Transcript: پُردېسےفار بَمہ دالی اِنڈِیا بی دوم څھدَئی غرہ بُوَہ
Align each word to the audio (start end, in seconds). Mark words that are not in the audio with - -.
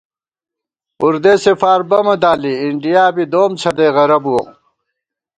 پُردېسےفار 0.97 1.81
بَمہ 1.89 2.15
دالی 2.21 2.53
اِنڈِیا 2.63 3.05
بی 3.15 3.23
دوم 3.31 3.51
څھدَئی 3.61 3.89
غرہ 3.95 4.17
بُوَہ 4.23 4.41